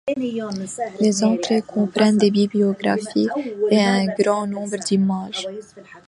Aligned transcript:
Les 0.99 1.23
entrées 1.23 1.61
comprennent 1.61 2.17
des 2.17 2.31
bibliographies 2.31 3.29
et 3.69 3.77
un 3.79 4.07
grand 4.17 4.47
nombre 4.47 4.77
d'images. 4.77 5.45